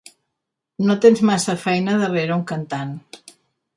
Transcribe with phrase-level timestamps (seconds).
[0.87, 2.97] No tens massa feina darrere un cantant.